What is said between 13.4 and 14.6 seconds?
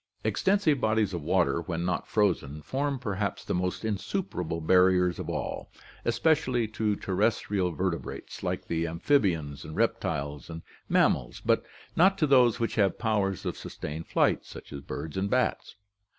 of sustained flight,